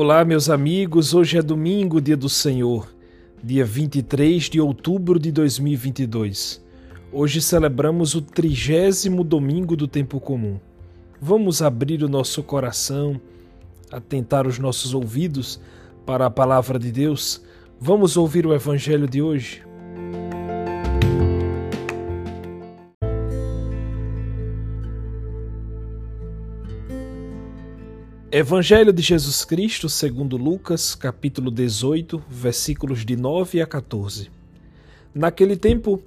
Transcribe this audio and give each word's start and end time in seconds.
Olá, 0.00 0.24
meus 0.24 0.48
amigos. 0.48 1.12
Hoje 1.12 1.38
é 1.38 1.42
domingo, 1.42 2.00
dia 2.00 2.16
do 2.16 2.28
Senhor, 2.28 2.88
dia 3.42 3.64
23 3.64 4.44
de 4.44 4.60
outubro 4.60 5.18
de 5.18 5.32
2022. 5.32 6.64
Hoje 7.10 7.42
celebramos 7.42 8.14
o 8.14 8.22
trigésimo 8.22 9.24
domingo 9.24 9.74
do 9.74 9.88
tempo 9.88 10.20
comum. 10.20 10.60
Vamos 11.20 11.60
abrir 11.62 12.04
o 12.04 12.08
nosso 12.08 12.44
coração, 12.44 13.20
atentar 13.90 14.46
os 14.46 14.56
nossos 14.56 14.94
ouvidos 14.94 15.60
para 16.06 16.26
a 16.26 16.30
palavra 16.30 16.78
de 16.78 16.92
Deus. 16.92 17.42
Vamos 17.80 18.16
ouvir 18.16 18.46
o 18.46 18.54
evangelho 18.54 19.08
de 19.08 19.20
hoje. 19.20 19.67
Evangelho 28.38 28.92
de 28.92 29.02
Jesus 29.02 29.44
Cristo, 29.44 29.88
segundo 29.88 30.36
Lucas, 30.36 30.94
capítulo 30.94 31.50
18, 31.50 32.22
versículos 32.28 33.04
de 33.04 33.16
9 33.16 33.60
a 33.60 33.66
14. 33.66 34.30
Naquele 35.12 35.56
tempo, 35.56 36.00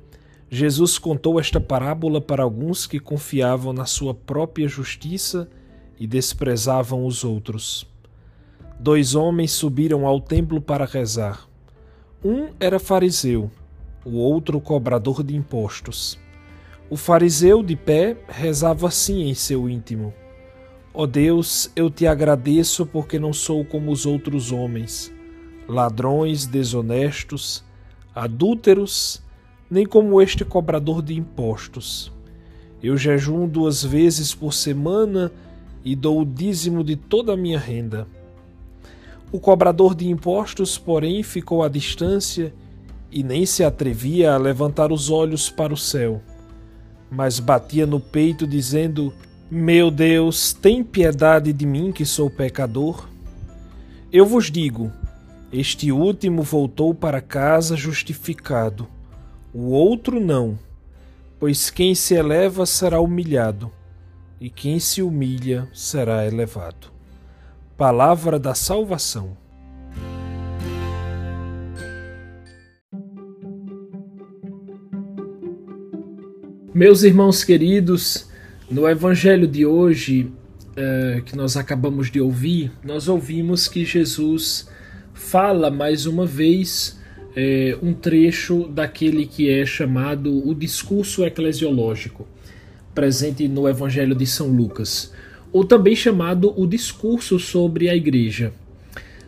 Jesus 0.50 0.98
contou 0.98 1.42
esta 1.42 1.60
parábola 1.60 2.22
para 2.22 2.42
alguns 2.42 2.88
que 2.88 3.02
confiavam 3.02 3.74
na 3.74 3.86
sua 3.86 4.14
própria 4.14 4.66
justiça 4.66 5.50
e 6.00 6.08
desprezavam 6.08 7.06
os 7.06 7.26
outros. 7.26 7.86
Dois 8.80 9.14
homens 9.14 9.52
subiram 9.52 10.08
ao 10.08 10.22
templo 10.22 10.62
para 10.62 10.86
rezar. 10.86 11.50
Um 12.24 12.48
era 12.62 12.80
fariseu, 12.80 13.52
o 14.06 14.12
outro 14.12 14.62
cobrador 14.62 15.22
de 15.22 15.36
impostos. 15.36 16.18
O 16.90 16.96
fariseu, 16.96 17.62
de 17.62 17.76
pé, 17.76 18.16
rezava 18.30 18.88
assim 18.88 19.24
em 19.24 19.34
seu 19.34 19.70
íntimo: 19.70 20.14
Ó 20.94 21.04
oh 21.04 21.08
Deus, 21.08 21.72
eu 21.74 21.90
te 21.90 22.06
agradeço 22.06 22.86
porque 22.86 23.18
não 23.18 23.32
sou 23.32 23.64
como 23.64 23.92
os 23.94 24.06
outros 24.06 24.52
homens, 24.52 25.10
ladrões, 25.66 26.46
desonestos, 26.46 27.64
adúlteros, 28.14 29.24
nem 29.70 29.86
como 29.86 30.22
este 30.22 30.44
cobrador 30.44 31.02
de 31.02 31.18
impostos. 31.18 32.12
Eu 32.84 32.98
jejum 32.98 33.48
duas 33.48 33.82
vezes 33.82 34.36
por 34.36 34.54
semana 34.54 35.32
e 35.82 35.96
dou 35.96 36.22
o 36.22 36.26
dízimo 36.26 36.84
de 36.84 36.98
toda 36.98 37.34
a 37.34 37.38
minha 37.38 37.58
renda. 37.58 38.06
O 39.32 39.40
cobrador 39.40 39.96
de 39.96 40.10
impostos, 40.10 40.78
porém, 40.78 41.24
ficou 41.24 41.64
à 41.64 41.70
distância 41.70 42.54
e 43.10 43.24
nem 43.24 43.46
se 43.46 43.64
atrevia 43.64 44.34
a 44.34 44.38
levantar 44.38 44.92
os 44.92 45.10
olhos 45.10 45.50
para 45.50 45.74
o 45.74 45.78
céu, 45.78 46.22
mas 47.10 47.40
batia 47.40 47.86
no 47.86 48.00
peito, 48.00 48.46
dizendo: 48.46 49.14
meu 49.54 49.92
Deus, 49.92 50.54
tem 50.54 50.82
piedade 50.82 51.52
de 51.52 51.66
mim 51.66 51.92
que 51.92 52.06
sou 52.06 52.30
pecador? 52.30 53.10
Eu 54.10 54.26
vos 54.26 54.50
digo: 54.50 54.90
este 55.52 55.92
último 55.92 56.42
voltou 56.42 56.96
para 56.96 57.20
casa 57.20 57.76
justificado, 57.76 58.88
o 59.54 59.72
outro 59.72 60.22
não. 60.22 60.58
Pois 61.38 61.70
quem 61.70 61.94
se 61.94 62.14
eleva 62.14 62.66
será 62.66 63.02
humilhado, 63.02 63.70
e 64.40 64.50
quem 64.50 64.80
se 64.80 65.02
humilha 65.02 65.68
será 65.74 66.26
elevado. 66.26 66.88
Palavra 67.76 68.40
da 68.40 68.56
salvação. 68.56 69.36
Meus 76.74 77.04
irmãos 77.04 77.44
queridos, 77.44 78.31
no 78.72 78.88
evangelho 78.88 79.48
de 79.48 79.66
hoje, 79.66 80.32
é, 80.78 81.22
que 81.26 81.36
nós 81.36 81.58
acabamos 81.58 82.10
de 82.10 82.22
ouvir, 82.22 82.72
nós 82.82 83.10
ouvimos 83.10 83.68
que 83.68 83.84
Jesus 83.84 84.68
fala 85.14 85.70
mais 85.70 86.06
uma 86.06 86.26
vez 86.26 86.98
é, 87.36 87.78
um 87.84 87.94
trecho 87.94 88.70
daquele 88.70 89.26
que 89.26 89.50
é 89.50 89.66
chamado 89.66 90.48
o 90.48 90.56
discurso 90.56 91.26
eclesiológico, 91.26 92.26
presente 92.96 93.46
no 93.46 93.68
evangelho 93.68 94.16
de 94.16 94.26
São 94.26 94.48
Lucas, 94.48 95.12
ou 95.52 95.66
também 95.66 95.96
chamado 95.96 96.58
o 96.58 96.66
discurso 96.66 97.38
sobre 97.38 97.90
a 97.90 97.96
igreja. 97.96 98.54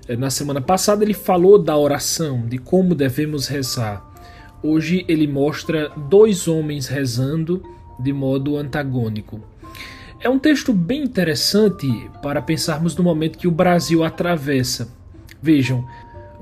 É, 0.07 0.15
na 0.15 0.29
semana 0.29 0.61
passada 0.61 1.03
ele 1.03 1.13
falou 1.13 1.59
da 1.59 1.77
oração, 1.77 2.47
de 2.47 2.57
como 2.57 2.95
devemos 2.95 3.47
rezar. 3.47 4.09
Hoje 4.63 5.03
ele 5.09 5.27
mostra 5.27 5.89
dois 6.09 6.47
homens 6.47 6.87
rezando 6.87 7.61
de 7.99 8.11
modo 8.13 8.57
antagônico. 8.57 9.41
É 10.23 10.29
um 10.29 10.39
texto 10.39 10.71
bem 10.71 11.03
interessante 11.03 11.85
para 12.21 12.41
pensarmos 12.41 12.95
no 12.95 13.03
momento 13.03 13.37
que 13.37 13.47
o 13.47 13.51
Brasil 13.51 14.05
atravessa. 14.05 14.87
Vejam, 15.41 15.85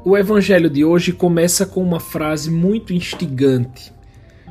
o 0.06 0.16
evangelho 0.16 0.70
de 0.70 0.86
hoje 0.86 1.12
começa 1.12 1.66
com 1.66 1.82
uma 1.82 2.00
frase 2.00 2.52
muito 2.52 2.94
instigante. 2.94 3.92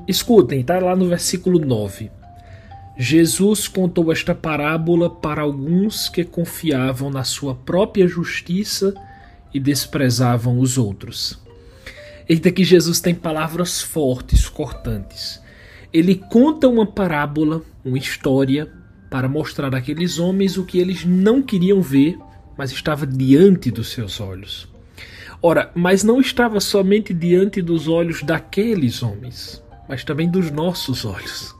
Escutem, 0.08 0.60
está 0.60 0.80
lá 0.80 0.96
no 0.96 1.08
versículo 1.08 1.60
9. 1.60 2.10
Jesus 2.98 3.68
contou 3.68 4.10
esta 4.10 4.34
parábola 4.34 5.08
para 5.08 5.42
alguns 5.42 6.08
que 6.08 6.24
confiavam 6.24 7.08
na 7.08 7.22
sua 7.22 7.54
própria 7.54 8.08
justiça 8.08 8.92
e 9.54 9.60
desprezavam 9.60 10.58
os 10.58 10.76
outros. 10.76 11.38
Eita, 12.28 12.50
que 12.50 12.64
Jesus 12.64 13.00
tem 13.00 13.14
palavras 13.14 13.80
fortes, 13.80 14.48
cortantes 14.48 15.40
ele 15.92 16.14
conta 16.14 16.68
uma 16.68 16.86
parábola, 16.86 17.62
uma 17.84 17.98
história, 17.98 18.70
para 19.10 19.28
mostrar 19.28 19.74
àqueles 19.74 20.18
homens 20.18 20.56
o 20.56 20.64
que 20.64 20.78
eles 20.78 21.04
não 21.04 21.42
queriam 21.42 21.82
ver, 21.82 22.16
mas 22.56 22.70
estava 22.70 23.06
diante 23.06 23.70
dos 23.70 23.88
seus 23.88 24.20
olhos. 24.20 24.68
Ora, 25.42 25.70
mas 25.74 26.04
não 26.04 26.20
estava 26.20 26.60
somente 26.60 27.12
diante 27.12 27.60
dos 27.60 27.88
olhos 27.88 28.22
daqueles 28.22 29.02
homens, 29.02 29.62
mas 29.88 30.04
também 30.04 30.30
dos 30.30 30.50
nossos 30.50 31.04
olhos. 31.04 31.54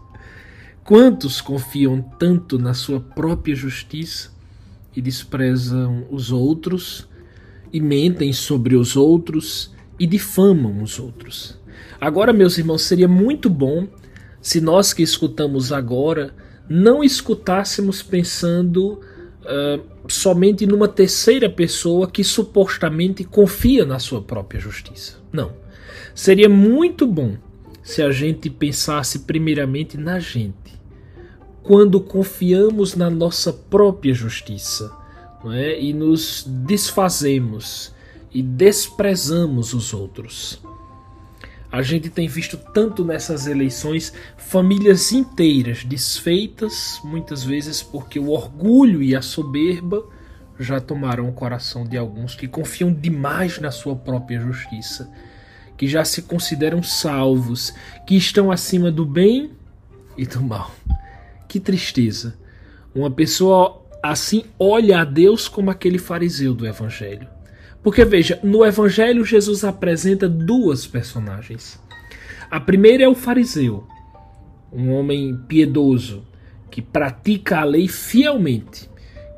Quantos 0.85 1.41
confiam 1.41 2.01
tanto 2.01 2.59
na 2.59 2.75
sua 2.75 3.01
própria 3.01 3.55
justiça 3.55 4.31
e 4.95 5.01
desprezam 5.01 6.07
os 6.11 6.31
outros, 6.31 7.09
e 7.73 7.81
mentem 7.81 8.33
sobre 8.33 8.75
os 8.75 8.97
outros 8.97 9.73
e 9.99 10.07
difamam 10.07 10.83
os 10.83 10.99
outros? 10.99 11.59
Agora, 12.01 12.33
meus 12.33 12.59
irmãos, 12.59 12.83
seria 12.83 13.09
muito 13.09 13.49
bom 13.49 13.87
se 14.41 14.61
nós 14.61 14.93
que 14.93 15.03
escutamos 15.03 15.73
agora 15.73 16.35
não 16.69 17.03
escutássemos 17.03 18.03
pensando 18.03 19.01
uh, 19.43 19.83
somente 20.09 20.67
numa 20.67 20.89
terceira 20.89 21.51
pessoa 21.51 22.09
que 22.09 22.23
supostamente 22.23 23.25
confia 23.25 23.85
na 23.85 23.99
sua 23.99 24.23
própria 24.23 24.61
justiça. 24.61 25.19
Não. 25.33 25.53
Seria 26.15 26.49
muito 26.49 27.07
bom 27.07 27.37
se 27.83 28.03
a 28.03 28.11
gente 28.13 28.49
pensasse 28.49 29.21
primeiramente 29.21 29.97
na 29.97 30.19
gente, 30.19 30.79
quando 31.63 32.01
confiamos 32.01 32.95
na 32.95 33.11
nossa 33.11 33.53
própria 33.53 34.15
justiça 34.15 34.93
não 35.43 35.53
é? 35.53 35.81
e 35.81 35.93
nos 35.93 36.45
desfazemos 36.47 37.93
e 38.33 38.43
desprezamos 38.43 39.75
os 39.75 39.93
outros. 39.93 40.63
A 41.73 41.83
gente 41.83 42.11
tem 42.11 42.27
visto 42.27 42.57
tanto 42.57 43.05
nessas 43.05 43.47
eleições 43.47 44.13
famílias 44.37 45.13
inteiras 45.13 45.85
desfeitas, 45.85 47.01
muitas 47.05 47.45
vezes 47.45 47.81
porque 47.81 48.19
o 48.19 48.31
orgulho 48.31 49.01
e 49.01 49.15
a 49.15 49.23
soberba 49.23 50.05
já 50.59 50.81
tomaram 50.81 51.29
o 51.29 51.33
coração 51.33 51.85
de 51.85 51.97
alguns 51.97 52.35
que 52.35 52.49
confiam 52.49 52.93
demais 52.93 53.59
na 53.61 53.71
sua 53.71 53.95
própria 53.95 54.41
justiça, 54.41 55.11
que 55.77 55.87
já 55.87 56.05
se 56.05 56.23
consideram 56.23 56.83
salvos, 56.83 57.73
que 58.05 58.17
estão 58.17 58.51
acima 58.51 58.91
do 58.91 59.07
bem 59.07 59.53
e 60.19 60.27
do 60.27 60.43
mal. 60.43 60.73
Que 61.47 61.61
tristeza! 61.61 62.37
Uma 62.93 63.11
pessoa 63.11 63.81
assim 64.03 64.45
olha 64.59 65.01
a 65.01 65.05
Deus 65.05 65.47
como 65.47 65.71
aquele 65.71 65.99
fariseu 65.99 66.53
do 66.53 66.67
Evangelho 66.67 67.40
porque 67.83 68.05
veja, 68.05 68.39
no 68.43 68.65
Evangelho 68.65 69.25
Jesus 69.25 69.65
apresenta 69.65 70.29
duas 70.29 70.87
personagens. 70.87 71.81
A 72.51 72.61
primeira 72.61 73.05
é 73.05 73.09
o 73.09 73.15
fariseu, 73.15 73.87
um 74.73 74.93
homem 74.93 75.37
piedoso 75.49 76.25
que 76.71 76.83
pratica 76.83 77.61
a 77.61 77.65
lei 77.65 77.89
fielmente, 77.89 78.89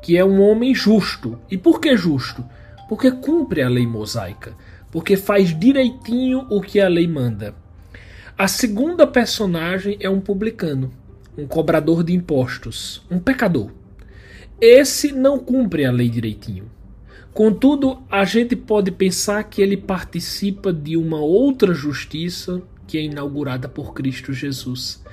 que 0.01 0.17
é 0.17 0.23
um 0.23 0.41
homem 0.41 0.75
justo. 0.75 1.39
E 1.49 1.57
por 1.57 1.79
que 1.79 1.95
justo? 1.95 2.43
Porque 2.87 3.09
cumpre 3.11 3.61
a 3.61 3.69
lei 3.69 3.87
mosaica, 3.87 4.55
porque 4.91 5.15
faz 5.15 5.57
direitinho 5.57 6.45
o 6.49 6.61
que 6.61 6.79
a 6.79 6.87
lei 6.87 7.07
manda. 7.07 7.55
A 8.37 8.47
segunda 8.47 9.07
personagem 9.07 9.97
é 9.99 10.09
um 10.09 10.19
publicano, 10.19 10.91
um 11.37 11.47
cobrador 11.47 12.03
de 12.03 12.13
impostos, 12.13 13.01
um 13.09 13.19
pecador. 13.19 13.71
Esse 14.59 15.11
não 15.11 15.39
cumpre 15.39 15.85
a 15.85 15.91
lei 15.91 16.09
direitinho. 16.09 16.72
Contudo, 17.33 18.03
a 18.11 18.23
gente 18.25 18.55
pode 18.55 18.91
pensar 18.91 19.43
que 19.43 19.61
ele 19.61 19.75
participa 19.75 20.71
de 20.71 20.95
uma 20.95 21.19
outra 21.19 21.73
justiça 21.73 22.61
que 22.85 22.97
é 22.97 23.01
inaugurada 23.01 23.67
por 23.67 23.93
Cristo 23.93 24.31
Jesus. 24.31 25.03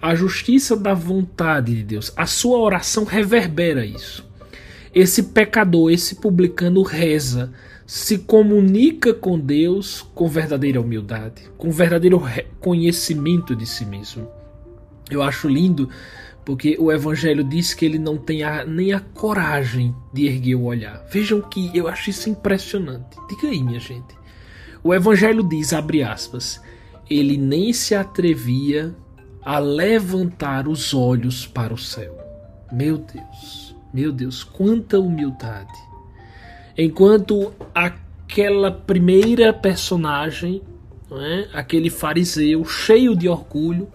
A 0.00 0.14
justiça 0.14 0.74
da 0.74 0.94
vontade 0.94 1.74
de 1.74 1.82
Deus. 1.82 2.10
A 2.16 2.24
sua 2.24 2.58
oração 2.58 3.04
reverbera 3.04 3.84
isso. 3.84 4.26
esse 4.94 5.24
pecador, 5.24 5.92
esse 5.92 6.14
publicano 6.16 6.82
reza, 6.82 7.52
se 7.86 8.18
comunica 8.18 9.12
com 9.12 9.38
Deus 9.38 10.04
com 10.14 10.26
verdadeira 10.26 10.80
humildade, 10.80 11.42
com 11.58 11.70
verdadeiro 11.70 12.22
conhecimento 12.60 13.54
de 13.54 13.66
si 13.66 13.84
mesmo. 13.84 14.28
Eu 15.10 15.22
acho 15.22 15.48
lindo 15.48 15.88
porque 16.48 16.78
o 16.80 16.90
Evangelho 16.90 17.44
diz 17.44 17.74
que 17.74 17.84
ele 17.84 17.98
não 17.98 18.16
tem 18.16 18.42
a, 18.42 18.64
nem 18.64 18.94
a 18.94 19.00
coragem 19.00 19.94
de 20.14 20.24
erguer 20.24 20.54
o 20.54 20.62
olhar. 20.62 21.04
Vejam 21.12 21.42
que 21.42 21.70
eu 21.76 21.86
acho 21.86 22.08
isso 22.08 22.30
impressionante. 22.30 23.18
Diga 23.28 23.48
aí, 23.48 23.62
minha 23.62 23.78
gente. 23.78 24.16
O 24.82 24.94
Evangelho 24.94 25.46
diz, 25.46 25.74
abre 25.74 26.02
aspas, 26.02 26.58
ele 27.10 27.36
nem 27.36 27.70
se 27.74 27.94
atrevia 27.94 28.96
a 29.44 29.58
levantar 29.58 30.68
os 30.68 30.94
olhos 30.94 31.46
para 31.46 31.74
o 31.74 31.76
céu. 31.76 32.16
Meu 32.72 32.96
Deus, 32.96 33.76
meu 33.92 34.10
Deus, 34.10 34.42
quanta 34.42 34.98
humildade. 34.98 35.78
Enquanto 36.78 37.52
aquela 37.74 38.72
primeira 38.72 39.52
personagem, 39.52 40.62
é? 41.12 41.48
aquele 41.52 41.90
fariseu 41.90 42.64
cheio 42.64 43.14
de 43.14 43.28
orgulho, 43.28 43.86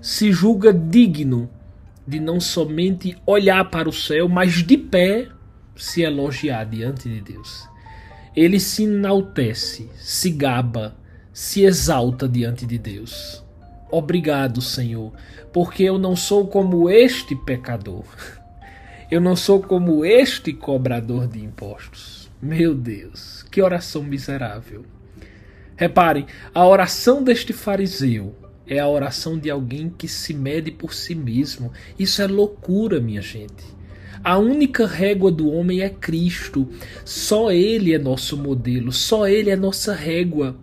se 0.00 0.32
julga 0.32 0.72
digno 0.72 1.50
de 2.06 2.18
não 2.18 2.40
somente 2.40 3.16
olhar 3.26 3.70
para 3.70 3.88
o 3.88 3.92
céu, 3.92 4.28
mas 4.28 4.62
de 4.62 4.76
pé 4.76 5.28
se 5.76 6.02
elogiar 6.02 6.64
diante 6.64 7.08
de 7.08 7.20
Deus. 7.20 7.68
Ele 8.34 8.58
se 8.58 8.84
enaltece, 8.84 9.90
se 9.96 10.30
gaba, 10.30 10.96
se 11.32 11.62
exalta 11.62 12.28
diante 12.28 12.66
de 12.66 12.78
Deus. 12.78 13.44
Obrigado, 13.90 14.60
Senhor, 14.60 15.12
porque 15.52 15.82
eu 15.82 15.98
não 15.98 16.16
sou 16.16 16.46
como 16.46 16.88
este 16.88 17.36
pecador. 17.36 18.04
Eu 19.10 19.20
não 19.20 19.36
sou 19.36 19.60
como 19.62 20.04
este 20.04 20.54
cobrador 20.54 21.28
de 21.28 21.44
impostos. 21.44 22.30
Meu 22.40 22.74
Deus, 22.74 23.44
que 23.50 23.60
oração 23.60 24.02
miserável. 24.02 24.86
Reparem, 25.76 26.26
a 26.54 26.66
oração 26.66 27.22
deste 27.22 27.52
fariseu 27.52 28.34
é 28.72 28.78
a 28.78 28.88
oração 28.88 29.38
de 29.38 29.50
alguém 29.50 29.90
que 29.90 30.08
se 30.08 30.32
mede 30.32 30.70
por 30.70 30.94
si 30.94 31.14
mesmo. 31.14 31.70
Isso 31.98 32.22
é 32.22 32.26
loucura, 32.26 33.00
minha 33.00 33.20
gente. 33.20 33.64
A 34.24 34.38
única 34.38 34.86
régua 34.86 35.30
do 35.30 35.50
homem 35.50 35.80
é 35.80 35.90
Cristo. 35.90 36.68
Só 37.04 37.50
Ele 37.50 37.92
é 37.92 37.98
nosso 37.98 38.36
modelo, 38.36 38.92
só 38.92 39.28
Ele 39.28 39.50
é 39.50 39.56
nossa 39.56 39.94
régua. 39.94 40.56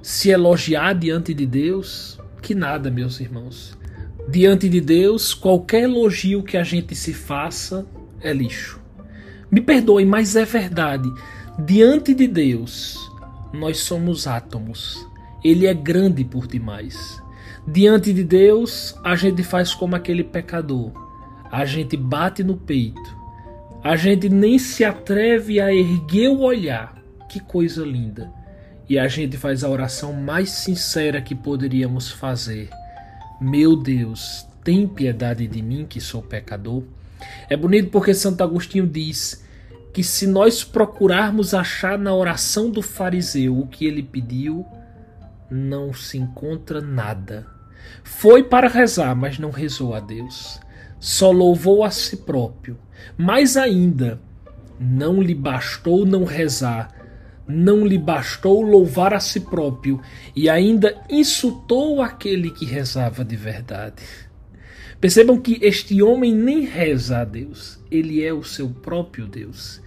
Se 0.00 0.30
elogiar 0.30 0.94
diante 0.94 1.34
de 1.34 1.44
Deus, 1.44 2.18
que 2.40 2.54
nada, 2.54 2.90
meus 2.90 3.20
irmãos. 3.20 3.76
Diante 4.28 4.68
de 4.68 4.80
Deus, 4.80 5.34
qualquer 5.34 5.82
elogio 5.82 6.42
que 6.42 6.56
a 6.56 6.62
gente 6.62 6.94
se 6.94 7.12
faça 7.12 7.86
é 8.20 8.32
lixo. 8.32 8.80
Me 9.50 9.60
perdoe, 9.60 10.04
mas 10.06 10.36
é 10.36 10.44
verdade. 10.44 11.08
Diante 11.58 12.14
de 12.14 12.26
Deus, 12.26 12.96
nós 13.52 13.78
somos 13.78 14.26
átomos. 14.26 15.06
Ele 15.44 15.66
é 15.66 15.74
grande 15.74 16.24
por 16.24 16.46
demais. 16.46 17.20
Diante 17.66 18.12
de 18.12 18.24
Deus, 18.24 18.96
a 19.04 19.14
gente 19.14 19.44
faz 19.44 19.72
como 19.72 19.94
aquele 19.94 20.24
pecador. 20.24 20.90
A 21.50 21.64
gente 21.64 21.96
bate 21.96 22.42
no 22.42 22.56
peito. 22.56 23.16
A 23.84 23.94
gente 23.94 24.28
nem 24.28 24.58
se 24.58 24.84
atreve 24.84 25.60
a 25.60 25.72
erguer 25.72 26.28
o 26.28 26.40
olhar. 26.40 26.94
Que 27.28 27.38
coisa 27.38 27.84
linda. 27.84 28.32
E 28.88 28.98
a 28.98 29.06
gente 29.06 29.36
faz 29.36 29.62
a 29.62 29.68
oração 29.68 30.12
mais 30.12 30.50
sincera 30.50 31.22
que 31.22 31.34
poderíamos 31.34 32.10
fazer. 32.10 32.68
Meu 33.40 33.76
Deus, 33.76 34.46
tem 34.64 34.86
piedade 34.86 35.46
de 35.46 35.62
mim 35.62 35.86
que 35.88 36.00
sou 36.00 36.20
pecador. 36.20 36.82
É 37.48 37.56
bonito 37.56 37.90
porque 37.90 38.12
Santo 38.12 38.42
Agostinho 38.42 38.86
diz 38.86 39.44
que 39.92 40.02
se 40.02 40.26
nós 40.26 40.64
procurarmos 40.64 41.54
achar 41.54 41.96
na 41.98 42.14
oração 42.14 42.70
do 42.70 42.82
fariseu 42.82 43.58
o 43.58 43.66
que 43.66 43.86
ele 43.86 44.02
pediu, 44.02 44.66
não 45.52 45.92
se 45.92 46.16
encontra 46.16 46.80
nada. 46.80 47.46
Foi 48.02 48.42
para 48.42 48.68
rezar, 48.68 49.14
mas 49.14 49.38
não 49.38 49.50
rezou 49.50 49.94
a 49.94 50.00
Deus. 50.00 50.58
Só 50.98 51.30
louvou 51.30 51.84
a 51.84 51.90
si 51.90 52.16
próprio. 52.18 52.78
Mais 53.16 53.56
ainda, 53.56 54.20
não 54.80 55.20
lhe 55.20 55.34
bastou 55.34 56.06
não 56.06 56.24
rezar, 56.24 56.90
não 57.46 57.86
lhe 57.86 57.98
bastou 57.98 58.62
louvar 58.62 59.12
a 59.12 59.20
si 59.20 59.40
próprio 59.40 60.00
e 60.34 60.48
ainda 60.48 60.96
insultou 61.10 62.00
aquele 62.00 62.50
que 62.50 62.64
rezava 62.64 63.24
de 63.24 63.36
verdade. 63.36 64.02
Percebam 65.00 65.40
que 65.40 65.58
este 65.60 66.00
homem 66.00 66.32
nem 66.32 66.64
reza 66.64 67.18
a 67.18 67.24
Deus, 67.24 67.80
ele 67.90 68.24
é 68.24 68.32
o 68.32 68.44
seu 68.44 68.70
próprio 68.70 69.26
Deus. 69.26 69.82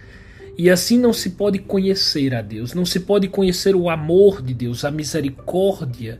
E 0.58 0.70
assim 0.70 0.98
não 0.98 1.12
se 1.12 1.30
pode 1.30 1.58
conhecer 1.58 2.34
a 2.34 2.40
Deus, 2.40 2.72
não 2.72 2.86
se 2.86 3.00
pode 3.00 3.28
conhecer 3.28 3.76
o 3.76 3.90
amor 3.90 4.40
de 4.40 4.54
Deus, 4.54 4.84
a 4.84 4.90
misericórdia 4.90 6.18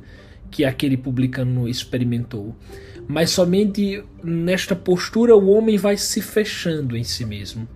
que 0.50 0.64
aquele 0.64 0.96
publicano 0.96 1.66
experimentou. 1.66 2.54
Mas 3.08 3.30
somente 3.30 4.04
nesta 4.22 4.76
postura 4.76 5.34
o 5.34 5.48
homem 5.48 5.78
vai 5.78 5.96
se 5.96 6.20
fechando 6.20 6.96
em 6.96 7.04
si 7.04 7.24
mesmo. 7.24 7.66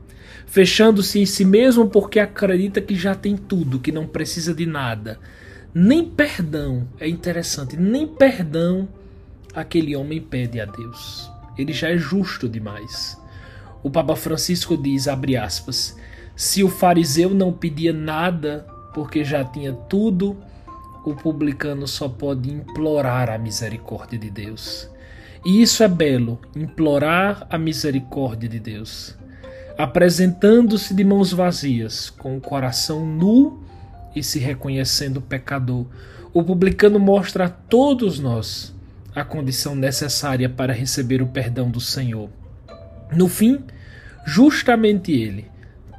Fechando-se 0.46 1.20
em 1.20 1.26
si 1.26 1.44
mesmo 1.44 1.88
porque 1.88 2.18
acredita 2.18 2.80
que 2.80 2.94
já 2.94 3.14
tem 3.14 3.36
tudo, 3.36 3.78
que 3.78 3.92
não 3.92 4.06
precisa 4.06 4.52
de 4.52 4.66
nada. 4.66 5.18
Nem 5.72 6.04
perdão, 6.04 6.88
é 6.98 7.08
interessante, 7.08 7.76
nem 7.76 8.06
perdão 8.06 8.88
aquele 9.54 9.94
homem 9.96 10.20
pede 10.20 10.60
a 10.60 10.64
Deus. 10.64 11.30
Ele 11.56 11.72
já 11.72 11.88
é 11.88 11.96
justo 11.96 12.48
demais. 12.48 13.16
O 13.82 13.90
Papa 13.90 14.16
Francisco 14.16 14.76
diz, 14.76 15.08
abre 15.08 15.36
aspas, 15.36 15.96
se 16.40 16.64
o 16.64 16.70
fariseu 16.70 17.34
não 17.34 17.52
pedia 17.52 17.92
nada 17.92 18.66
porque 18.94 19.22
já 19.22 19.44
tinha 19.44 19.74
tudo, 19.74 20.38
o 21.04 21.14
publicano 21.14 21.86
só 21.86 22.08
pode 22.08 22.50
implorar 22.50 23.28
a 23.28 23.36
misericórdia 23.36 24.18
de 24.18 24.30
Deus. 24.30 24.88
E 25.44 25.60
isso 25.60 25.82
é 25.82 25.88
belo, 25.88 26.40
implorar 26.56 27.46
a 27.50 27.58
misericórdia 27.58 28.48
de 28.48 28.58
Deus. 28.58 29.14
Apresentando-se 29.76 30.94
de 30.94 31.04
mãos 31.04 31.30
vazias, 31.30 32.08
com 32.08 32.38
o 32.38 32.40
coração 32.40 33.04
nu 33.04 33.62
e 34.16 34.22
se 34.22 34.38
reconhecendo 34.38 35.20
pecador, 35.20 35.84
o 36.32 36.42
publicano 36.42 36.98
mostra 36.98 37.44
a 37.44 37.50
todos 37.50 38.18
nós 38.18 38.74
a 39.14 39.22
condição 39.22 39.74
necessária 39.74 40.48
para 40.48 40.72
receber 40.72 41.20
o 41.20 41.26
perdão 41.26 41.70
do 41.70 41.80
Senhor. 41.80 42.30
No 43.12 43.28
fim, 43.28 43.62
justamente 44.24 45.12
ele, 45.12 45.49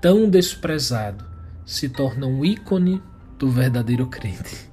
tão 0.01 0.27
desprezado, 0.27 1.23
se 1.65 1.87
torna 1.87 2.25
um 2.25 2.43
ícone 2.43 3.01
do 3.37 3.49
verdadeiro 3.49 4.07
crente. 4.07 4.69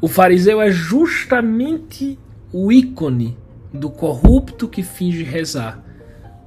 O 0.00 0.08
fariseu 0.08 0.60
é 0.60 0.70
justamente 0.70 2.18
o 2.52 2.72
ícone 2.72 3.36
do 3.72 3.90
corrupto 3.90 4.66
que 4.66 4.82
finge 4.82 5.22
rezar, 5.22 5.82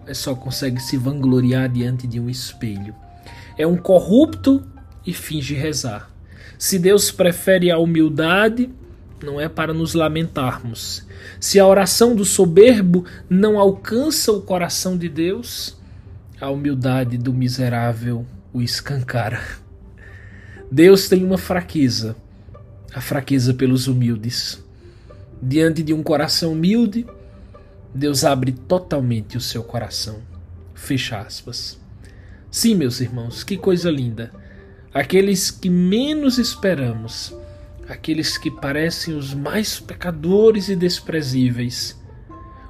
mas 0.05 0.17
só 0.17 0.33
consegue 0.33 0.81
se 0.81 0.97
vangloriar 0.97 1.69
diante 1.69 2.07
de 2.07 2.19
um 2.19 2.29
espelho. 2.29 2.95
É 3.57 3.65
um 3.65 3.77
corrupto 3.77 4.65
e 5.05 5.13
finge 5.13 5.53
rezar. 5.53 6.11
Se 6.57 6.77
Deus 6.77 7.11
prefere 7.11 7.71
a 7.71 7.77
humildade, 7.77 8.69
não 9.23 9.39
é 9.39 9.47
para 9.47 9.73
nos 9.73 9.93
lamentarmos. 9.93 11.05
Se 11.39 11.59
a 11.59 11.65
oração 11.65 12.15
do 12.15 12.25
soberbo 12.25 13.05
não 13.29 13.59
alcança 13.59 14.31
o 14.31 14.41
coração 14.41 14.97
de 14.97 15.07
Deus, 15.07 15.78
a 16.39 16.49
humildade 16.49 17.17
do 17.17 17.33
miserável 17.33 18.25
o 18.53 18.61
escancara. 18.61 19.41
Deus 20.71 21.07
tem 21.07 21.23
uma 21.23 21.37
fraqueza 21.37 22.15
a 22.93 23.01
fraqueza 23.01 23.53
pelos 23.53 23.87
humildes. 23.87 24.63
Diante 25.41 25.83
de 25.83 25.93
um 25.93 26.03
coração 26.03 26.53
humilde, 26.53 27.05
Deus 27.93 28.23
abre 28.23 28.51
totalmente 28.51 29.37
o 29.37 29.41
seu 29.41 29.63
coração. 29.63 30.19
Fecha 30.73 31.19
aspas. 31.19 31.79
Sim, 32.51 32.75
meus 32.75 32.99
irmãos, 32.99 33.43
que 33.43 33.57
coisa 33.57 33.91
linda. 33.91 34.31
Aqueles 34.93 35.51
que 35.51 35.69
menos 35.69 36.39
esperamos, 36.39 37.33
aqueles 37.87 38.37
que 38.37 38.49
parecem 38.49 39.15
os 39.15 39.33
mais 39.33 39.79
pecadores 39.79 40.67
e 40.67 40.75
desprezíveis, 40.75 41.99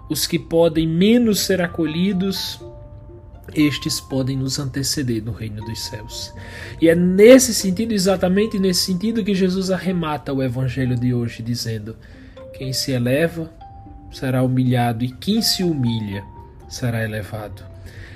os 0.10 0.28
que 0.28 0.38
podem 0.38 0.88
menos 0.88 1.40
ser 1.40 1.62
acolhidos, 1.62 2.60
estes 3.53 4.00
podem 4.00 4.38
nos 4.38 4.60
anteceder 4.60 5.24
no 5.24 5.32
reino 5.32 5.63
dos 5.65 5.79
céus. 5.79 6.34
E 6.82 6.89
é 6.89 6.96
nesse 6.96 7.53
sentido, 7.53 7.94
exatamente 7.94 8.60
nesse 8.60 8.82
sentido, 8.82 9.24
que 9.24 9.34
Jesus 9.34 9.72
arremata 9.72 10.34
o 10.34 10.44
evangelho 10.44 10.96
de 10.96 11.13
hoje, 11.13 11.44
dizendo: 11.44 11.96
Quem 12.58 12.74
se 12.74 12.91
eleva 12.91 13.51
será 14.12 14.44
humilhado, 14.44 15.03
e 15.03 15.12
quem 15.12 15.41
se 15.41 15.63
humilha 15.63 16.24
será 16.68 17.03
elevado. 17.03 17.63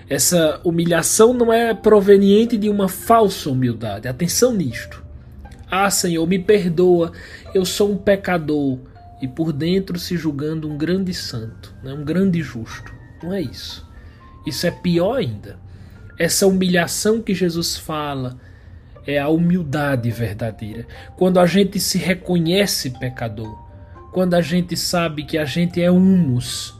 Essa 0.09 0.59
humilhação 0.63 1.33
não 1.33 1.51
é 1.51 1.73
proveniente 1.73 2.57
de 2.57 2.69
uma 2.69 2.87
falsa 2.87 3.49
humildade. 3.49 4.07
Atenção 4.07 4.53
nisto. 4.53 5.03
Ah, 5.69 5.89
Senhor, 5.89 6.27
me 6.27 6.37
perdoa, 6.37 7.11
eu 7.53 7.65
sou 7.65 7.91
um 7.91 7.97
pecador 7.97 8.77
e 9.21 9.27
por 9.27 9.51
dentro 9.51 9.97
se 9.97 10.15
julgando 10.17 10.69
um 10.69 10.77
grande 10.77 11.13
santo, 11.13 11.73
né? 11.81 11.93
um 11.93 12.03
grande 12.03 12.41
justo. 12.41 12.93
Não 13.23 13.33
é 13.33 13.41
isso. 13.41 13.83
Isso 14.45 14.67
é 14.67 14.71
pior 14.71 15.17
ainda. 15.17 15.59
Essa 16.17 16.45
humilhação 16.45 17.21
que 17.21 17.33
Jesus 17.33 17.77
fala 17.77 18.37
é 19.05 19.19
a 19.19 19.29
humildade 19.29 20.09
verdadeira. 20.11 20.87
Quando 21.17 21.39
a 21.39 21.45
gente 21.45 21.79
se 21.79 21.97
reconhece 21.97 22.91
pecador, 22.91 23.61
quando 24.11 24.35
a 24.35 24.41
gente 24.41 24.77
sabe 24.77 25.23
que 25.23 25.37
a 25.37 25.45
gente 25.45 25.81
é 25.81 25.89
humus, 25.89 26.79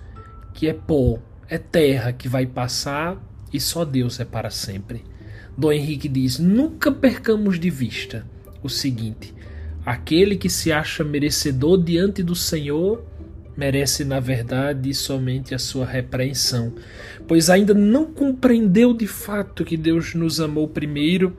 que 0.53 0.67
é 0.67 0.73
pó, 0.73 1.19
é 1.49 1.57
terra 1.57 2.13
que 2.13 2.27
vai 2.27 2.45
passar 2.45 3.17
e 3.51 3.59
só 3.59 3.83
Deus 3.83 4.19
é 4.19 4.25
para 4.25 4.49
sempre. 4.49 5.03
Dom 5.57 5.71
Henrique 5.71 6.07
diz: 6.07 6.39
nunca 6.39 6.91
percamos 6.91 7.59
de 7.59 7.69
vista 7.69 8.25
o 8.61 8.69
seguinte: 8.69 9.33
aquele 9.85 10.35
que 10.35 10.49
se 10.49 10.71
acha 10.71 11.03
merecedor 11.03 11.83
diante 11.83 12.23
do 12.23 12.35
Senhor 12.35 13.03
merece, 13.55 14.03
na 14.03 14.19
verdade, 14.19 14.93
somente 14.93 15.53
a 15.53 15.59
sua 15.59 15.85
repreensão, 15.85 16.73
pois 17.27 17.49
ainda 17.49 17.73
não 17.73 18.05
compreendeu 18.05 18.93
de 18.93 19.07
fato 19.07 19.63
que 19.63 19.77
Deus 19.77 20.13
nos 20.13 20.39
amou 20.39 20.67
primeiro 20.67 21.35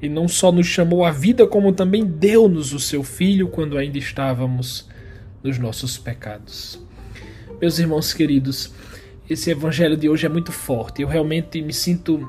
e 0.00 0.08
não 0.08 0.28
só 0.28 0.52
nos 0.52 0.66
chamou 0.66 1.04
à 1.04 1.10
vida, 1.10 1.46
como 1.46 1.72
também 1.72 2.04
deu-nos 2.04 2.72
o 2.72 2.78
seu 2.78 3.02
Filho 3.02 3.48
quando 3.48 3.78
ainda 3.78 3.98
estávamos 3.98 4.88
nos 5.42 5.58
nossos 5.58 5.96
pecados. 5.96 6.78
Meus 7.60 7.78
irmãos 7.78 8.12
queridos, 8.12 8.72
esse 9.28 9.50
evangelho 9.50 9.96
de 9.96 10.08
hoje 10.08 10.26
é 10.26 10.28
muito 10.28 10.52
forte. 10.52 11.00
Eu 11.00 11.08
realmente 11.08 11.62
me 11.62 11.72
sinto 11.72 12.28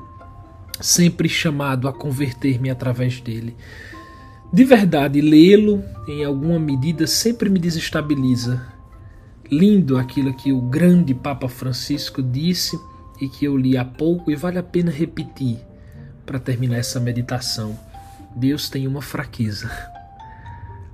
sempre 0.80 1.28
chamado 1.28 1.86
a 1.86 1.92
converter-me 1.92 2.70
através 2.70 3.20
dele. 3.20 3.54
De 4.50 4.64
verdade, 4.64 5.20
lê-lo 5.20 5.84
em 6.08 6.24
alguma 6.24 6.58
medida 6.58 7.06
sempre 7.06 7.50
me 7.50 7.58
desestabiliza. 7.58 8.77
Lindo 9.50 9.96
aquilo 9.96 10.34
que 10.34 10.52
o 10.52 10.60
grande 10.60 11.14
Papa 11.14 11.48
Francisco 11.48 12.22
disse 12.22 12.78
e 13.18 13.28
que 13.28 13.46
eu 13.46 13.56
li 13.56 13.78
há 13.78 13.84
pouco 13.84 14.30
e 14.30 14.36
vale 14.36 14.58
a 14.58 14.62
pena 14.62 14.90
repetir 14.90 15.58
para 16.26 16.38
terminar 16.38 16.76
essa 16.76 17.00
meditação. 17.00 17.78
Deus 18.36 18.68
tem 18.68 18.86
uma 18.86 19.00
fraqueza. 19.00 19.70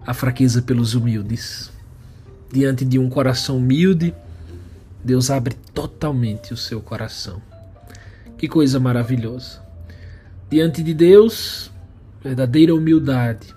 A 0.07 0.15
fraqueza 0.15 0.63
pelos 0.63 0.95
humildes. 0.95 1.73
Diante 2.53 2.85
de 2.85 2.99
um 2.99 3.11
coração 3.11 3.57
humilde, 3.57 4.15
Deus 5.03 5.31
abre 5.31 5.55
totalmente 5.75 6.55
o 6.55 6.57
seu 6.57 6.81
coração. 6.81 7.43
Que 8.39 8.47
coisa 8.47 8.79
maravilhosa. 8.79 9.61
Diante 10.49 10.83
de 10.83 10.95
Deus, 10.95 11.73
verdadeira 12.23 12.73
humildade 12.73 13.53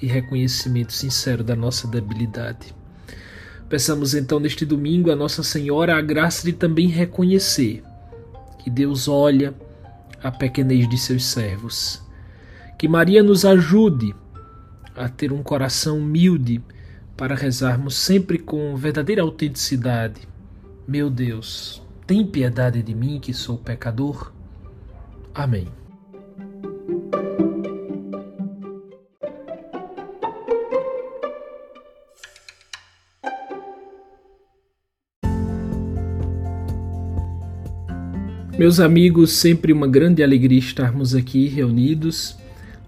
e 0.00 0.06
reconhecimento 0.06 0.92
sincero 0.92 1.42
da 1.42 1.56
nossa 1.56 1.88
debilidade. 1.88 2.77
Peçamos 3.68 4.14
então 4.14 4.40
neste 4.40 4.64
domingo 4.64 5.10
a 5.10 5.16
Nossa 5.16 5.42
Senhora 5.42 5.96
a 5.96 6.00
graça 6.00 6.44
de 6.44 6.52
também 6.52 6.88
reconhecer 6.88 7.82
que 8.58 8.70
Deus 8.70 9.08
olha 9.08 9.54
a 10.22 10.30
pequenez 10.30 10.88
de 10.88 10.98
seus 10.98 11.24
servos. 11.24 12.02
Que 12.78 12.88
Maria 12.88 13.22
nos 13.22 13.44
ajude 13.44 14.14
a 14.96 15.08
ter 15.08 15.32
um 15.32 15.42
coração 15.42 15.98
humilde 15.98 16.62
para 17.16 17.34
rezarmos 17.34 17.96
sempre 17.96 18.38
com 18.38 18.76
verdadeira 18.76 19.22
autenticidade. 19.22 20.22
Meu 20.86 21.10
Deus, 21.10 21.82
tem 22.06 22.26
piedade 22.26 22.82
de 22.82 22.94
mim 22.94 23.20
que 23.20 23.34
sou 23.34 23.58
pecador. 23.58 24.32
Amém. 25.34 25.77
Meus 38.58 38.80
amigos, 38.80 39.34
sempre 39.34 39.72
uma 39.72 39.86
grande 39.86 40.20
alegria 40.20 40.58
estarmos 40.58 41.14
aqui 41.14 41.46
reunidos. 41.46 42.36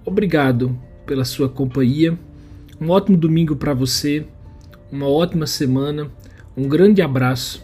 Obrigado 0.05 0.77
pela 1.07 1.25
sua 1.25 1.49
companhia. 1.49 2.19
Um 2.81 2.91
ótimo 2.91 3.17
domingo 3.17 3.55
para 3.55 3.73
você, 3.73 4.27
uma 4.91 5.07
ótima 5.07 5.47
semana, 5.47 6.11
um 6.57 6.69
grande 6.69 7.01
abraço 7.01 7.63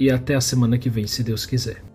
e 0.00 0.10
até 0.10 0.34
a 0.34 0.40
semana 0.40 0.78
que 0.78 0.88
vem, 0.88 1.06
se 1.06 1.22
Deus 1.22 1.44
quiser. 1.44 1.91